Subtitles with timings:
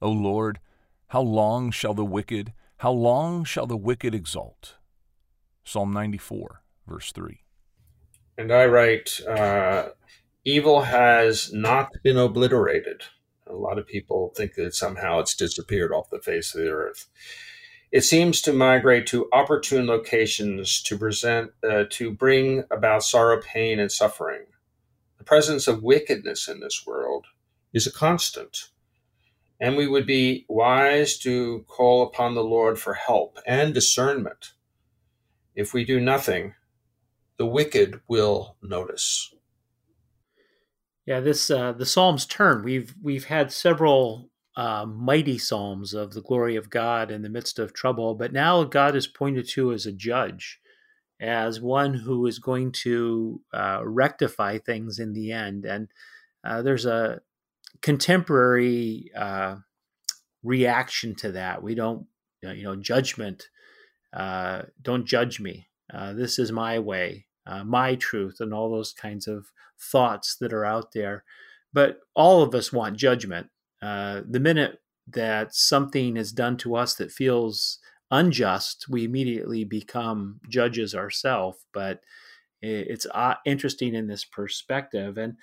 [0.00, 0.60] O Lord,
[1.08, 4.76] how long shall the wicked, how long shall the wicked exult?
[5.64, 7.40] Psalm 94, verse 3.
[8.36, 9.88] And I write, uh,
[10.44, 13.02] evil has not been obliterated.
[13.48, 17.06] A lot of people think that somehow it's disappeared off the face of the earth.
[17.90, 23.80] It seems to migrate to opportune locations to present, uh, to bring about sorrow, pain,
[23.80, 24.42] and suffering.
[25.16, 27.26] The presence of wickedness in this world
[27.72, 28.68] is a constant.
[29.60, 34.52] And we would be wise to call upon the Lord for help and discernment.
[35.54, 36.54] If we do nothing,
[37.38, 39.34] the wicked will notice.
[41.06, 42.62] Yeah, this uh, the Psalms turn.
[42.62, 47.58] We've we've had several uh, mighty psalms of the glory of God in the midst
[47.58, 50.60] of trouble, but now God is pointed to as a judge,
[51.20, 55.64] as one who is going to uh, rectify things in the end.
[55.64, 55.88] And
[56.44, 57.20] uh, there's a
[57.82, 59.56] contemporary uh,
[60.42, 61.62] reaction to that.
[61.62, 62.06] We don't,
[62.42, 63.48] you know, judgment.
[64.12, 65.68] Uh, don't judge me.
[65.92, 70.52] Uh, this is my way, uh, my truth, and all those kinds of thoughts that
[70.52, 71.24] are out there.
[71.72, 73.48] But all of us want judgment.
[73.80, 77.78] Uh, the minute that something is done to us that feels
[78.10, 81.64] unjust, we immediately become judges ourselves.
[81.72, 82.00] But
[82.60, 85.16] it's uh, interesting in this perspective.
[85.16, 85.36] And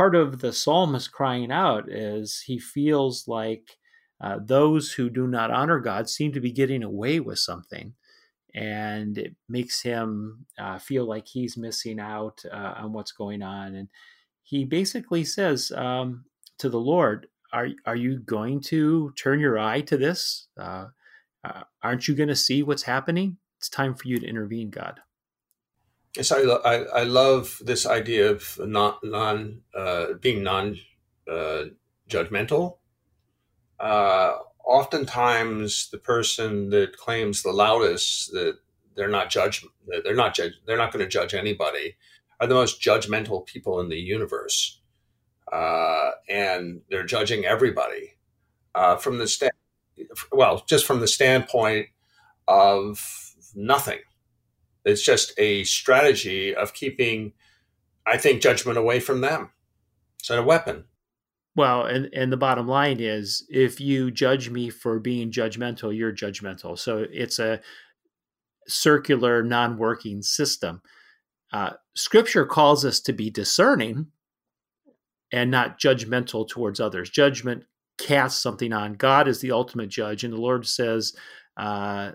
[0.00, 3.76] part of the psalmist crying out is he feels like
[4.24, 7.92] uh, those who do not honor God seem to be getting away with something.
[8.54, 13.74] And it makes him uh, feel like he's missing out uh, on what's going on.
[13.74, 13.88] And
[14.42, 16.24] he basically says um,
[16.60, 20.48] to the Lord, are, are you going to turn your eye to this?
[20.58, 20.86] Uh,
[21.44, 23.36] uh, aren't you going to see what's happening?
[23.58, 24.98] It's time for you to intervene, God.
[26.16, 30.76] Yes, I, I, I love this idea of not non uh, being non
[31.30, 31.64] uh,
[32.08, 32.78] judgmental.
[33.78, 38.58] Uh, oftentimes, the person that claims the loudest that
[38.96, 39.64] they're not judge
[40.04, 41.96] they're not judge they're not going to judge anybody
[42.40, 44.80] are the most judgmental people in the universe,
[45.52, 48.16] uh, and they're judging everybody
[48.74, 49.52] uh, from the stand
[50.32, 51.86] well just from the standpoint
[52.48, 54.00] of nothing
[54.84, 57.32] it's just a strategy of keeping,
[58.06, 59.50] I think, judgment away from them.
[60.18, 60.84] It's a weapon.
[61.56, 66.12] Well, and, and the bottom line is if you judge me for being judgmental, you're
[66.12, 66.78] judgmental.
[66.78, 67.60] So it's a
[68.68, 70.82] circular, non working system.
[71.52, 74.06] Uh, scripture calls us to be discerning
[75.32, 77.10] and not judgmental towards others.
[77.10, 77.64] Judgment
[77.98, 78.94] casts something on.
[78.94, 81.14] God is the ultimate judge, and the Lord says,
[81.56, 82.12] uh,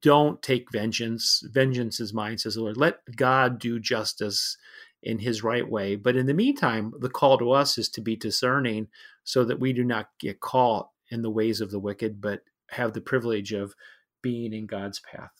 [0.00, 1.42] don't take vengeance.
[1.50, 2.76] Vengeance is mine, says the Lord.
[2.76, 4.56] Let God do justice
[5.02, 5.96] in his right way.
[5.96, 8.88] But in the meantime, the call to us is to be discerning
[9.24, 12.92] so that we do not get caught in the ways of the wicked, but have
[12.92, 13.74] the privilege of
[14.22, 15.30] being in God's path.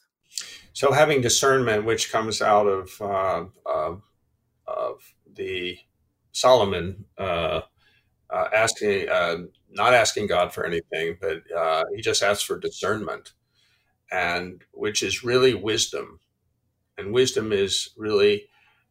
[0.72, 3.96] So, having discernment, which comes out of uh, uh,
[4.66, 5.76] of the
[6.32, 7.62] Solomon uh,
[8.30, 9.38] uh asking, uh,
[9.70, 13.32] not asking God for anything, but uh, he just asks for discernment
[14.10, 16.20] and which is really wisdom.
[16.98, 18.48] And wisdom is really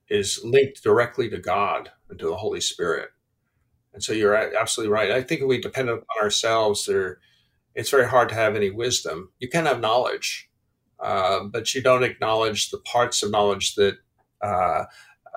[0.10, 3.10] is linked directly to God and to the Holy Spirit.
[3.94, 5.12] And so you're absolutely right.
[5.12, 7.20] I think if we depend on ourselves, there,
[7.76, 9.32] it's very hard to have any wisdom.
[9.40, 10.50] You can have knowledge,
[11.00, 13.98] uh, but you don't acknowledge the parts of knowledge that
[14.42, 14.86] uh,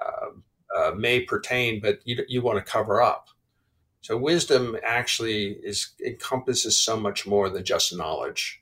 [0.00, 0.28] uh,
[0.76, 3.28] uh may pertain, but you, you want to cover up.
[4.00, 8.61] So wisdom actually is encompasses so much more than just knowledge